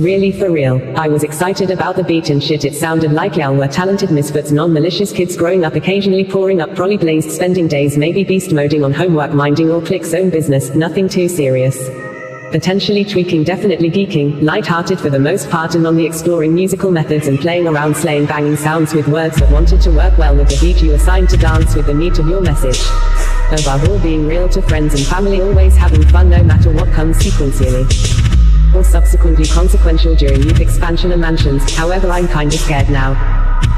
[0.00, 0.80] Really for real.
[0.98, 2.64] I was excited about the beat and shit.
[2.64, 6.96] It sounded like y'all were talented misfits, non-malicious kids growing up, occasionally pouring up, probably
[6.96, 11.28] blazed, spending days, maybe beast moding on homework, minding or clicks own business, nothing too
[11.28, 11.76] serious.
[12.50, 17.28] Potentially tweaking, definitely geeking, light-hearted for the most part and on the exploring musical methods
[17.28, 20.58] and playing around slaying banging sounds with words that wanted to work well with the
[20.58, 22.80] beat you assigned to dance with the meat of your message.
[23.52, 27.18] Above all being real to friends and family always having fun no matter what comes
[27.18, 28.31] sequentially
[28.74, 33.14] or subsequently consequential during youth expansion and mansions, however I'm kinda scared now.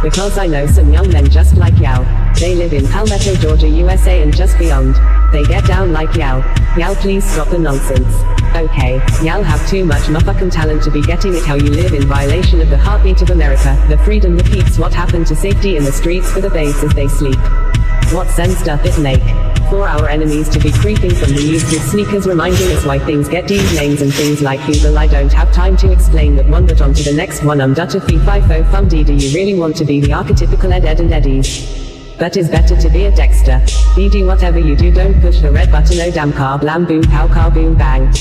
[0.02, 2.04] Because I know some young men just like Yao.
[2.34, 4.96] They live in Palmetto, Georgia, USA and just beyond.
[5.32, 6.38] They get down like Yao.
[6.76, 8.14] Yao please stop the nonsense.
[8.54, 12.06] Okay, y'all have too much motherfucking talent to be getting it how you live in
[12.06, 15.92] violation of the heartbeat of America, the freedom that what happened to safety in the
[15.92, 17.38] streets for the base as they sleep.
[18.12, 19.53] What sense doth it make?
[19.70, 23.28] For our enemies to be creeping from the youth with sneakers reminding us why things
[23.28, 26.66] get these names and things like Google I don't have time to explain that one
[26.66, 29.76] but on to the next one I'm dutta fee fifo fum do you really want
[29.76, 32.14] to be the archetypical Ed Ed and Eddies?
[32.18, 33.60] But is better to be a Dexter.
[33.96, 37.26] BD whatever you do don't push the red button oh damn car blam boom pow
[37.26, 38.12] car boom bang.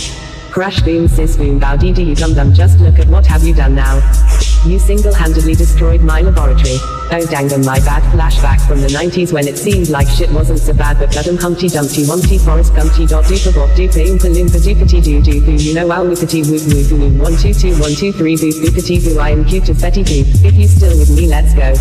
[0.53, 3.43] Crash boom sis boom bow dee dee you dum dum just look at what have
[3.43, 3.95] you done now.
[4.67, 6.77] You single-handedly destroyed my laboratory.
[7.09, 10.71] Oh dangum my bad flashback from the 90s when it seemed like shit wasn't so
[10.71, 15.01] bad but bloodum humpty dumpty wumpty forest gumpty dot duper bop duper oompa loompa doopity
[15.03, 17.95] doo doo boo you know wow loopity woo woo boo woo one two two one
[17.95, 20.45] two three boo boopity boo I am cute as Betty Boop.
[20.45, 21.73] If you still with me let's go.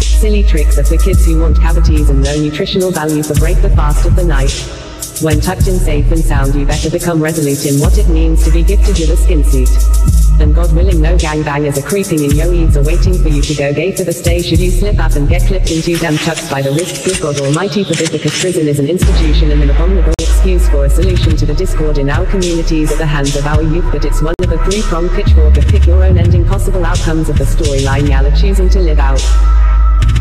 [0.00, 3.68] Silly tricks are for kids who want cavities and no nutritional value for break the
[3.76, 4.83] fast of the night.
[5.22, 8.50] When tucked in safe and sound you better become resolute in what it means to
[8.50, 9.70] be gifted with a skin suit.
[10.40, 13.54] And God willing no gangbangers are creeping in your eves are waiting for you to
[13.54, 16.50] go gay for the stay should you slip up and get clipped into damn chucks
[16.50, 20.14] by the wrist good God almighty forbid because prison is an institution and an abominable
[20.18, 23.62] excuse for a solution to the discord in our communities at the hands of our
[23.62, 27.28] youth but it's one of a three-pronged pitchfork of pick your own ending possible outcomes
[27.28, 29.22] of the storyline y'all are choosing to live out.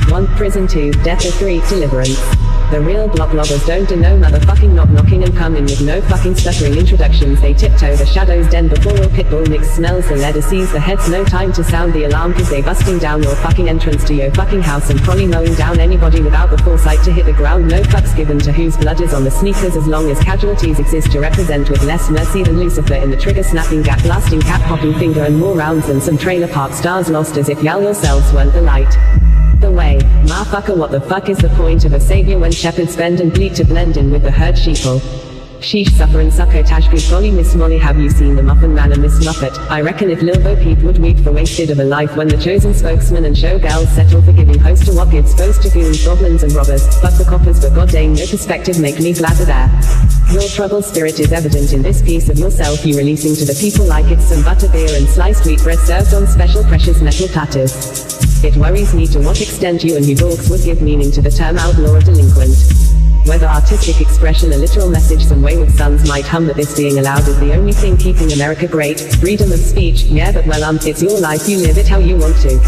[0.09, 0.27] 1.
[0.37, 0.91] Prison 2.
[1.03, 1.59] Death or 3.
[1.69, 2.52] Deliverance.
[2.71, 6.35] The real blocklobbers don't do no motherfucking knock knocking and come in with no fucking
[6.35, 7.39] stuttering introductions.
[7.39, 11.07] They tiptoe the shadows den before all pitbull mix smells the leather sees the heads.
[11.09, 14.31] No time to sound the alarm cause they busting down your fucking entrance to your
[14.31, 17.67] fucking house and probably mowing down anybody without the foresight to hit the ground.
[17.67, 21.11] No fucks given to whose blood is on the sneakers as long as casualties exist
[21.11, 24.93] to represent with less mercy than Lucifer in the trigger snapping gap blasting cap popping
[24.95, 28.53] finger and more rounds than some trailer park stars lost as if y'all yourselves weren't
[28.53, 29.22] the light
[29.63, 29.97] the way.
[30.25, 33.55] Motherfucker, what the fuck is the point of a savior when shepherds bend and bleed
[33.55, 35.22] to blend in with the herd sheeple?
[35.63, 39.01] Sheesh suffer and succotash good golly Miss Molly have you seen the Muffin Man and
[39.01, 39.57] Miss Muffet?
[39.71, 42.37] I reckon if Lil Bo Peep would weep for wasted of a life when the
[42.37, 46.43] chosen spokesman and showgirls settle for giving host to what gives boast to goons, goblins
[46.43, 49.71] and robbers, but the coppers but god dang no perspective make me glad of that.
[50.33, 53.85] Your trouble spirit is evident in this piece of yourself you releasing to the people
[53.85, 58.43] like it's some butterbeer and sliced wheat bread served on special precious metal platters.
[58.43, 61.31] It worries me to what extent you and you dorks would give meaning to the
[61.31, 63.02] term outlaw or delinquent.
[63.25, 67.25] Whether artistic expression a literal message some wayward sons might hum that this being allowed
[67.25, 71.01] is the only thing keeping America great, freedom of speech, yeah but well um, it's
[71.01, 72.59] your life you live it how you want to.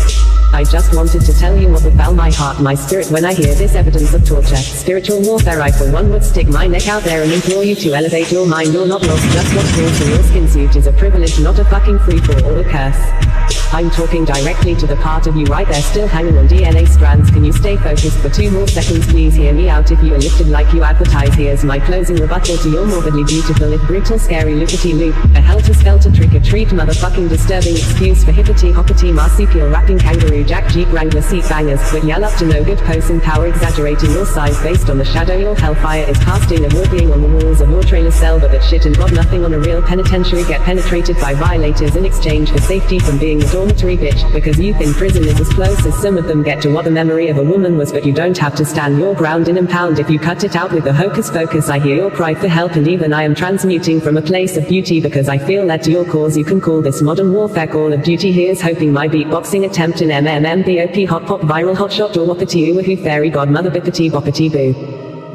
[0.53, 3.53] I just wanted to tell you what befell my heart my spirit when I hear
[3.53, 4.55] this evidence of torture.
[4.55, 7.93] Spiritual warfare I for one would stick my neck out there and implore you to
[7.93, 10.93] elevate your mind you're not lost just what falls in your skin suit is a
[10.93, 13.64] privilege not a fucking free for or a curse.
[13.75, 17.29] I'm talking directly to the part of you right there still hanging on DNA strands.
[17.29, 19.05] Can you stay focused for two more seconds?
[19.05, 21.33] Please hear me out if you are lifted like you advertise.
[21.33, 25.13] Here's my closing rebuttal to your morbidly beautiful if brutal scary loopity loop.
[25.35, 26.09] A helter-skelter
[26.55, 31.79] trick-or-treat motherfucking disturbing excuse for hippity hoppity marsupial rapping kangaroo jack jeep wrangler seat bangers.
[31.91, 35.05] But yell up to no good posts posing power exaggerating your size based on the
[35.05, 36.63] shadow your hellfire is casting.
[36.63, 39.11] Of war being on the walls of your trailer cell but that shit and got
[39.11, 40.43] nothing on a real penitentiary.
[40.45, 44.31] Get penetrated by violators in exchange for safety from being a dormitory bitch.
[44.31, 46.91] Because youth in prison is as close as some of them get to what the
[46.91, 47.91] memory of a woman was.
[47.91, 50.71] But you don't have to stand your ground in impound if you cut it out
[50.71, 51.69] with the hocus pocus.
[51.69, 54.69] I hear your cry for help and even I am transmuting from a place of
[54.69, 56.37] beauty because I feel to your cause.
[56.37, 60.09] You can call this modern warfare call of duty here's hoping my beatboxing attempt in
[60.09, 64.73] MMMBOP hot pop viral hot shot or whoppity woohoo fairy godmother bippity boppity boo.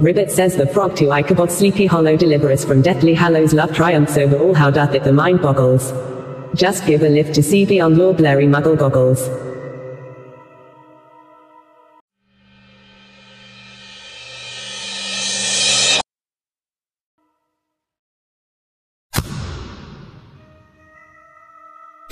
[0.01, 4.17] Ribbit says the frog to Ichabod sleepy hollow deliver us from deathly hallows love triumphs
[4.17, 5.93] over all how doth it the mind boggles.
[6.55, 9.50] Just give a lift to see beyond your blurry muggle goggles.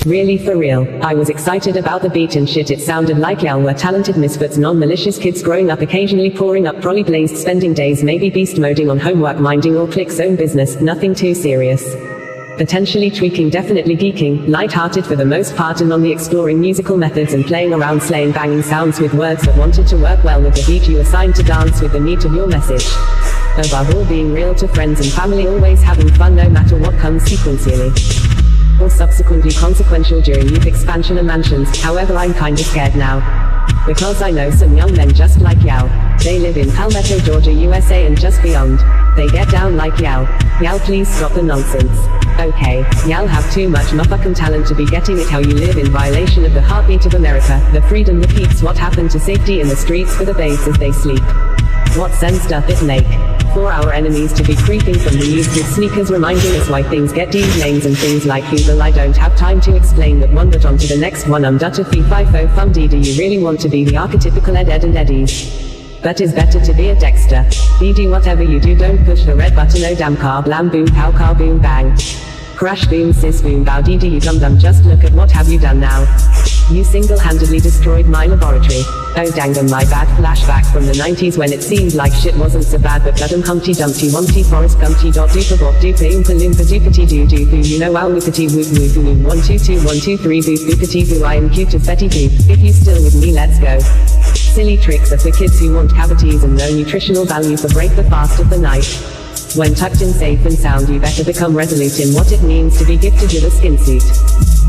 [0.07, 0.87] Really for real.
[1.05, 2.71] I was excited about the beat and shit.
[2.71, 7.03] It sounded like y'all were talented misfits, non-malicious kids growing up, occasionally pouring up, probably
[7.03, 11.35] blazed, spending days, maybe beast moding on homework, minding or clicks own business, nothing too
[11.35, 11.83] serious.
[12.57, 17.33] Potentially tweaking, definitely geeking, light-hearted for the most part and on the exploring musical methods
[17.33, 20.65] and playing around slaying banging sounds with words that wanted to work well with the
[20.65, 22.87] beat you assigned to dance with the meat of your message.
[23.59, 27.25] Above all being real to friends and family always having fun no matter what comes
[27.25, 28.28] sequentially.
[28.81, 33.19] Or subsequently consequential during youth expansion and mansions, however I'm kinda scared now.
[33.87, 35.89] Because I know some young men just like Yao.
[36.19, 38.79] They live in Palmetto, Georgia, USA and just beyond.
[39.17, 40.23] They get down like Yao.
[40.61, 41.99] Yao please stop the nonsense.
[42.39, 45.91] Okay, y'all have too much motherfucking talent to be getting it how you live in
[45.91, 47.61] violation of the heartbeat of America.
[47.73, 50.93] The freedom repeats what happened to safety in the streets for the base as they
[50.93, 51.23] sleep.
[51.97, 53.28] What sense doth it make?
[53.59, 57.13] For our enemies to be creeping from the youth with sneakers reminding us why things
[57.13, 60.49] get these names and things like Google I don't have time to explain that one
[60.49, 63.43] but on to the next one I'm dutta fee fifo fum dee do you really
[63.43, 65.99] want to be the archetypical Ed Ed and Eddies?
[66.05, 67.43] But better to be a Dexter.
[67.81, 71.11] BD whatever you do don't push the red button oh damn car blam boom pow
[71.11, 71.99] car boom bang.
[72.59, 75.49] Crash boom sis boom bow dee dee you dum dum just look at what have
[75.49, 76.01] you done now.
[76.73, 78.83] You single-handedly destroyed my laboratory.
[79.15, 82.77] Oh dangum my bad flashback from the 90s when it seemed like shit wasn't so
[82.77, 87.07] bad but bloodum humpty dumpty wumpty forest gumpty dot duper bop duper oompa loompa doopity
[87.09, 90.01] doo doo boo you know wow loopity woo woo boo woo one two two one
[90.01, 92.51] two three boo boopity boo I am cute as Betty Boop.
[92.51, 93.79] If you still with me let's go.
[94.35, 98.03] Silly tricks are for kids who want cavities and no nutritional value for break the
[98.11, 99.18] fast of the night.
[99.57, 102.85] When tucked in safe and sound you better become resolute in what it means to
[102.85, 104.05] be gifted with a skin suit.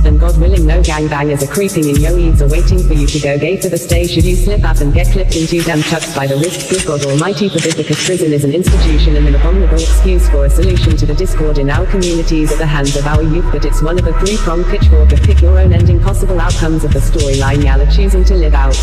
[0.05, 3.19] And God willing no gangbangers are creeping in yo eves are waiting for you to
[3.19, 6.15] go gay for the stay should you slip up and get clipped into damn chucks
[6.15, 9.75] by the wrist good God almighty forbid because prison is an institution and an abominable
[9.75, 13.23] excuse for a solution to the discord in our communities at the hands of our
[13.23, 16.85] youth but it's one of a three-pronged pitchfork of pick your own ending possible outcomes
[16.85, 18.75] of the storyline y'all are choosing to live out.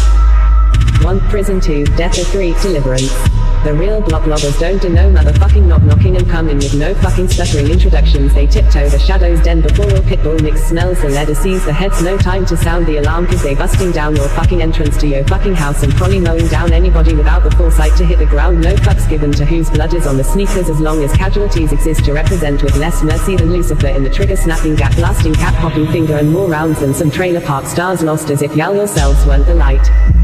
[1.02, 1.20] 1.
[1.28, 1.84] Prison 2.
[1.96, 2.52] Death or 3.
[2.62, 3.45] Deliverance.
[3.64, 7.28] The real blocklobbers don't do no motherfucking knock knocking and come in with no fucking
[7.28, 8.32] stuttering introductions.
[8.32, 12.00] They tiptoe the shadows den before all pitbull mix smells the leather sees the heads.
[12.02, 15.24] No time to sound the alarm cause they busting down your fucking entrance to your
[15.24, 18.60] fucking house and probably mowing down anybody without the foresight to hit the ground.
[18.60, 22.04] No fucks given to whose blood is on the sneakers as long as casualties exist
[22.04, 25.86] to represent with less mercy than Lucifer in the trigger snapping gap blasting cap popping
[25.88, 29.46] finger and more rounds than some trailer park stars lost as if y'all yourselves weren't
[29.46, 30.15] the light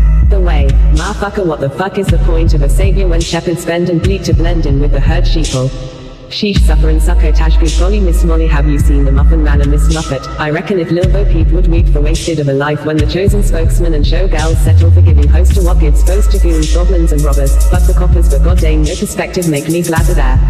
[0.42, 0.68] way.
[0.94, 4.24] Motherfucker, what the fuck is the point of a savior when shepherds bend and bleed
[4.24, 6.01] to blend in with the herd sheeple?
[6.32, 9.70] Sheesh suffer and succotash good golly Miss Molly have you seen the Muffin Man and
[9.70, 10.26] Miss Muffet?
[10.40, 13.06] I reckon if Lil Bo Peep would weep for wasted of a life when the
[13.06, 17.12] chosen spokesman and showgirls settle for giving host to what gives boast to goons, goblins
[17.12, 20.40] and robbers, but the coppers but goddamn no perspective make me glad of that.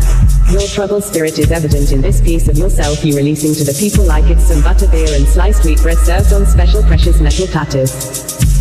[0.52, 4.04] Your trouble spirit is evident in this piece of yourself you releasing to the people
[4.04, 7.90] like it's some butter beer and sliced wheat bread served on special precious metal platters.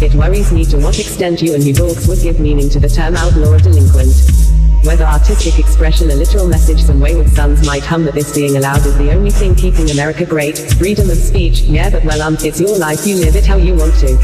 [0.02, 2.90] It worries me to what extent you and you dorks would give meaning to the
[2.90, 4.51] term outlaw or delinquent.
[4.84, 8.84] Whether artistic expression a literal message some wayward sons might hum that this being allowed
[8.84, 12.60] is the only thing keeping America great, freedom of speech, yeah but well um, it's
[12.60, 14.18] your life you live it how you want to.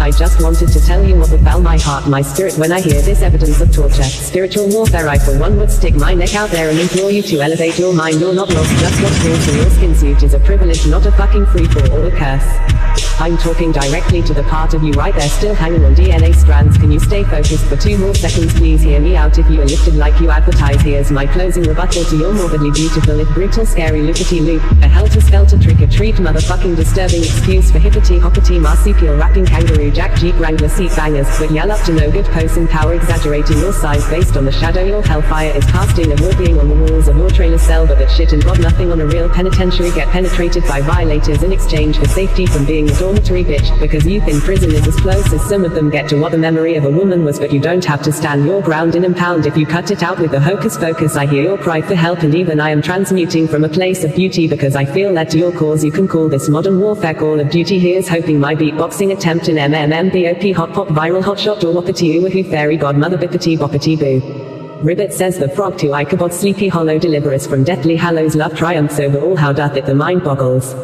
[0.00, 3.00] I just wanted to tell you what befell my heart my spirit when I hear
[3.00, 4.02] this evidence of torture.
[4.02, 7.40] Spiritual warfare I for one would stick my neck out there and implore you to
[7.40, 10.40] elevate your mind you're not lost just what falls in your skin suit is a
[10.40, 13.11] privilege not a fucking free for or a curse.
[13.22, 16.76] I'm talking directly to the part of you right there still hanging on DNA strands.
[16.76, 18.52] Can you stay focused for two more seconds?
[18.52, 20.80] Please hear me out if you are lifted like you advertise.
[20.80, 24.60] Here's my closing rebuttal to your morbidly beautiful if brutal scary loopity loop.
[24.82, 30.68] A helter-skelter trick-or-treat motherfucking disturbing excuse for hippity hoppity marsupial rapping kangaroo jack jeep wrangler
[30.68, 31.28] seat bangers.
[31.38, 34.82] But yell up to no good posing power exaggerating your size based on the shadow
[34.82, 36.10] your hellfire is casting.
[36.10, 38.58] Of war being on the walls of your trailer cell but that shit and got
[38.58, 39.92] nothing on a real penitentiary.
[39.92, 44.26] Get penetrated by violators in exchange for safety from being the dormitory bitch, because youth
[44.26, 46.84] in prison is as close as some of them get to what the memory of
[46.84, 49.66] a woman was but you don't have to stand your ground in impound if you
[49.66, 51.16] cut it out with the hocus pocus.
[51.16, 54.14] I hear your cry for help and even I am transmuting from a place of
[54.14, 55.84] beauty because I feel that to your cause.
[55.84, 57.78] You can call this modern warfare call of duty.
[57.78, 62.50] Here's hoping my beatboxing attempt in MMMBOP hot pop viral hot shot or whoppity woohoo
[62.50, 64.82] fairy godmother bippity boppity boo.
[64.82, 68.34] Ribbit says the frog to Ichabod sleepy hollow deliver us from deathly hallows.
[68.34, 69.36] Love triumphs over all.
[69.36, 69.84] How doth it?
[69.84, 70.74] The mind boggles.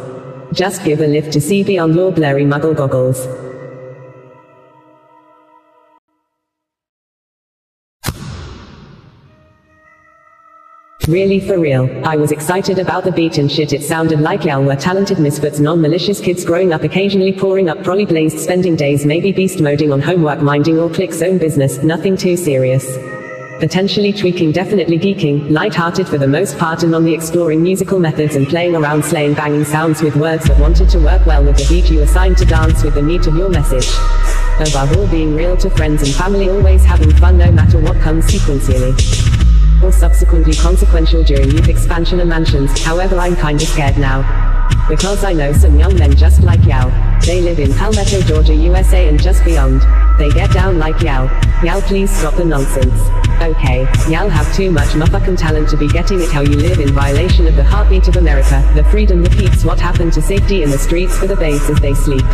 [0.52, 3.26] Just give a lift to see beyond your blurry muggle goggles.
[11.06, 14.62] Really for real, I was excited about the beat and shit it sounded like y'all
[14.62, 19.32] were talented misfits non-malicious kids growing up occasionally pouring up trolley blazed spending days maybe
[19.32, 22.84] beast moding on homework minding or click's own business, nothing too serious
[23.58, 28.36] potentially tweaking definitely geeking, light-hearted for the most part and on the exploring musical methods
[28.36, 31.66] and playing around slaying banging sounds with words that wanted to work well with the
[31.68, 33.88] beat you assigned to dance with the meat of your message.
[34.60, 38.26] Above all being real to friends and family always having fun no matter what comes
[38.26, 38.94] sequentially.
[39.80, 42.82] or subsequently consequential during youth expansion and mansions.
[42.82, 44.24] However, I'm kinda scared now.
[44.88, 46.90] Because I know some young men just like Yao.
[47.20, 49.82] They live in Palmetto, Georgia, USA and just beyond.
[50.18, 51.30] They get down like Yao.
[51.62, 53.27] Yao, please stop the nonsense.
[53.40, 56.92] Okay, y'all have too much motherfucking talent to be getting it how you live in
[56.92, 58.68] violation of the heartbeat of America.
[58.75, 61.95] The freedom repeats what happened to safety in the streets for the base as they
[61.95, 62.25] sleep.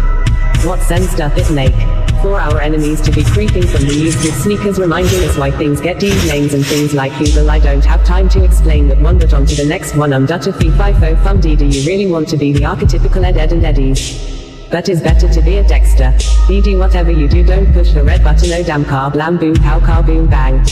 [0.65, 1.75] What sense doth it make?
[2.23, 5.79] For our enemies to be creeping from the east with sneakers reminding us why things
[5.79, 9.19] get these names and things like Google I don't have time to explain that one
[9.19, 12.07] but on to the next one I'm dutta fee fi fo fum do you really
[12.07, 14.44] want to be the archetypical Ed Ed and Eddies?
[14.75, 16.11] But it's better to be a Dexter.
[16.49, 19.79] BD whatever you do don't push the red button oh damn car blam boom pow
[19.79, 20.67] car boom bang.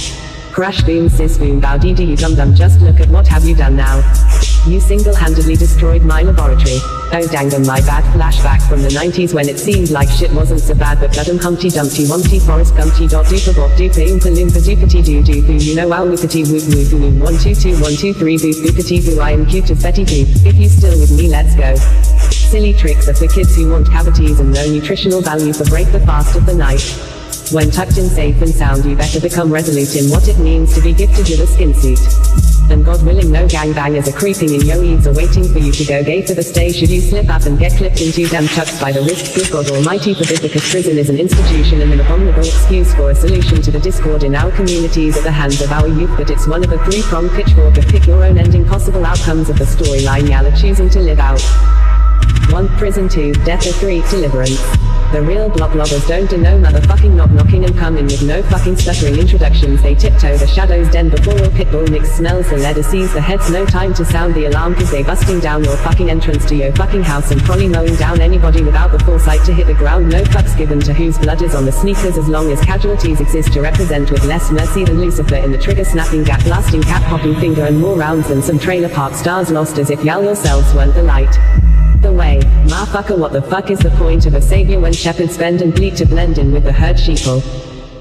[0.51, 3.45] Crash boom sis boom bow dee dee you dum dum just look at what have
[3.45, 3.99] you done now.
[4.67, 6.81] You single-handedly destroyed my laboratory.
[7.15, 10.61] Oh dang them my bad flashback from the 90s when it seemed like shit wasn't
[10.61, 14.61] so bad but gadum humpty dumpty wumpty forest gumpty dot doopa bop doopa oompa loompa
[14.65, 17.95] doopity doo doo boo you know wow loopity whoop whoop whoop one two two one
[17.97, 20.47] two three boop boopity boo I am cute as Betty Boop.
[20.47, 21.77] If you still with me let's go.
[22.33, 26.01] Silly tricks are for kids who want cavities and no nutritional value for break the
[26.01, 26.81] fast of the night.
[27.53, 30.81] When tucked in safe and sound you better become resolute in what it means to
[30.81, 32.52] be gifted with a skin suit.
[32.71, 35.85] And God willing no gangbangers are creeping in your eaves are waiting for you to
[35.85, 38.81] go gay for the stay should you slip up and get clipped into damn chucks
[38.81, 42.41] by the wrist good God almighty forbid because prison is an institution and an abominable
[42.41, 45.89] excuse for a solution to the discord in our communities at the hands of our
[45.89, 49.51] youth but it's one of a three-pronged pitchfork of pick your own ending possible outcomes
[49.51, 51.41] of the storyline y'all are choosing to live out.
[52.53, 52.69] 1.
[52.77, 53.33] Prison 2.
[53.45, 54.03] Death or 3.
[54.11, 54.92] Deliverance.
[55.13, 58.77] The real blocklobbers don't do no motherfucking knock knocking and come in with no fucking
[58.77, 59.83] stuttering introductions.
[59.83, 63.51] They tiptoe the shadow's den before all pitbull mix smells the leather sees the heads.
[63.51, 66.73] No time to sound the alarm cause they busting down your fucking entrance to your
[66.77, 70.09] fucking house and probably mowing down anybody without the foresight to hit the ground.
[70.09, 73.53] No fucks given to whose blood is on the sneakers as long as casualties exist
[73.53, 77.39] to represent with less mercy than Lucifer in the trigger snapping gap blasting cap popping
[77.39, 80.95] finger and more rounds than some trailer park stars lost as if y'all yourselves weren't
[80.95, 81.62] the light
[82.03, 82.41] the way.
[82.67, 85.97] Motherfucker, what the fuck is the point of a savior when shepherds bend and bleed
[85.97, 87.41] to blend in with the herd sheeple?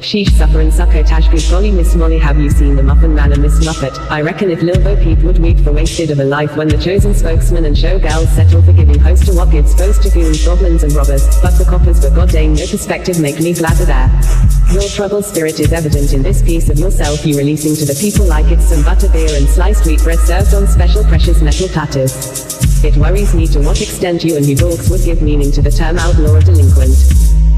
[0.02, 3.42] Sheesh suffer and succotash good golly Miss Molly have you seen the Muffin Man and
[3.42, 3.96] Miss Muffet?
[4.10, 6.78] I reckon if Lil Bo Peep would weep for wasted of a life when the
[6.78, 10.84] chosen spokesman and showgirls settle for giving host to what gives boast to goons, goblins
[10.84, 11.28] and robbers.
[11.42, 14.74] but the coppers but god dang no perspective make me glad of.
[14.74, 18.26] Your trouble spirit is evident in this piece of yourself you releasing to the people
[18.26, 22.61] like it's some butterbeer and sliced wheat bread served on special precious metal platters.
[22.84, 25.70] It worries me to what extent you and you dorks would give meaning to the
[25.70, 26.98] term outlaw or delinquent.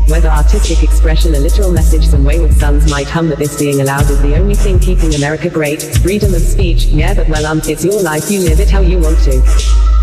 [0.09, 4.09] Whether artistic expression, a literal message some wayward sons might hum that this being allowed
[4.09, 5.81] is the only thing keeping America great.
[6.03, 8.99] Freedom of speech, yeah but well um, it's your life you live it how you
[8.99, 9.41] want to.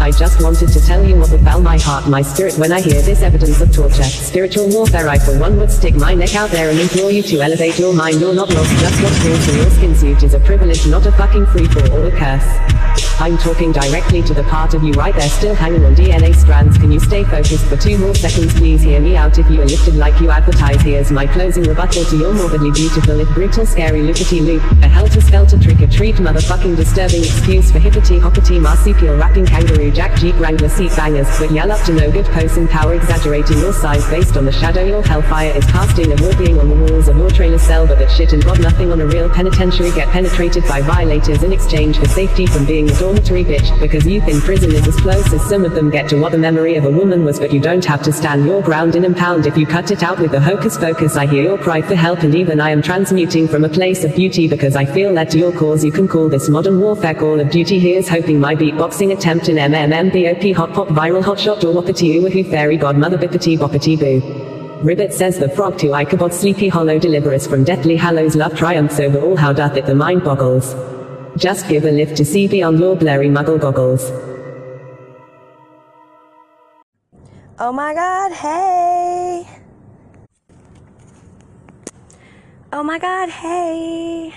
[0.01, 2.81] I just wanted to tell you what would foul my heart, my spirit when I
[2.81, 4.03] hear this evidence of torture.
[4.05, 7.43] Spiritual warfare I for one would stick my neck out there and implore you to
[7.43, 8.23] elevate your mind.
[8.23, 11.13] You're not lost, just what falls in your skin suit is a privilege, not a
[11.13, 13.10] fucking free-for-all a curse.
[13.21, 16.79] I'm talking directly to the part of you right there still hanging on DNA strands.
[16.79, 18.55] Can you stay focused for two more seconds?
[18.55, 20.81] Please hear me out if you are lifted like you advertise.
[20.81, 24.63] Here's my closing rebuttal to your morbidly beautiful, if brutal, scary loopity loop.
[24.83, 30.19] A helter-skelter trick or treat, motherfucking disturbing excuse for hippity hoppity marsupial rapping kangaroo jack
[30.19, 31.29] jeep wrangler seat bangers.
[31.39, 34.83] But yell up to no good posing power exaggerating your size based on the shadow
[34.83, 37.99] your hellfire is casting a war being on the walls of your trailer cell but
[37.99, 41.99] that shit and got nothing on a real penitentiary get penetrated by violators in exchange
[41.99, 45.45] for safety from being a dormitory bitch, because youth in prison is as close as
[45.49, 47.85] some of them get to what the memory of a woman was but you don't
[47.85, 50.79] have to stand your ground in impound if you cut it out with the hocus
[50.79, 54.05] pocus I hear your cry for help and even I am transmuting from a place
[54.05, 57.41] of beauty because I feel to your cause you can call this modern warfare call
[57.41, 62.21] of duty here's hoping my beatboxing attempt in MMMBOP hot pop viral hotshot or whoopity
[62.21, 64.21] woohoo fairy godmother bippity boppity boo.
[64.85, 69.01] Ribbit says the frog to Ichabod sleepy hollow deliver us from deathly hallows love triumphs
[69.01, 71.00] over all how doth it the mind boggles.
[71.37, 74.11] Just give a lift to see beyond your blurry muggle goggles.
[77.59, 79.47] Oh my god, hey!
[82.73, 84.33] Oh my god, hey!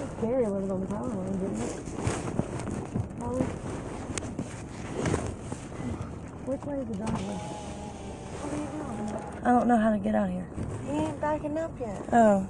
[0.00, 1.72] It's scary living on the power line, isn't it?
[3.20, 3.44] Holly?
[6.44, 7.38] Which way is the driveway?
[8.40, 8.91] What are you doing?
[9.44, 10.46] I don't know how to get out of here.
[10.86, 12.00] He ain't backing up yet.
[12.12, 12.46] Oh,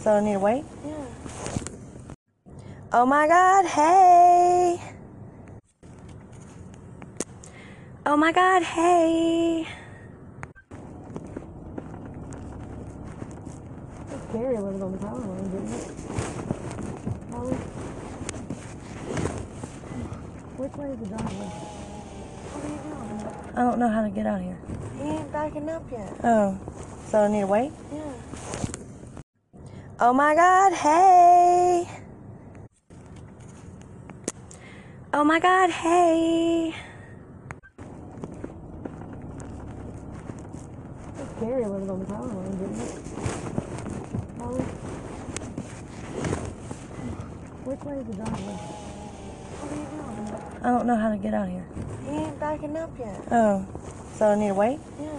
[0.00, 0.64] so I need to wait?
[0.84, 0.94] Yeah.
[2.92, 4.80] Oh my god, hey!
[8.06, 9.66] Oh my god, hey!
[14.12, 15.90] It's scary living on the power line, isn't it?
[20.56, 21.50] Which way is the driveway?
[22.54, 23.05] What are you doing?
[23.56, 24.58] I don't know how to get out of here.
[24.98, 26.14] He ain't backing up yet.
[26.22, 26.58] Oh,
[27.08, 27.72] so I need to wait?
[27.90, 28.12] Yeah.
[29.98, 31.88] Oh my god, hey.
[35.14, 36.74] Oh my god, hey.
[41.18, 43.00] It's scary living on the power line, didn't it?
[44.36, 44.60] Molly?
[47.64, 48.56] Which way is the driveway?
[49.62, 50.45] What are you doing?
[50.66, 51.64] I don't know how to get out here.
[52.04, 53.22] He ain't backing up yet.
[53.30, 53.64] Oh,
[54.16, 54.80] so I need to wait?
[55.00, 55.15] Yeah.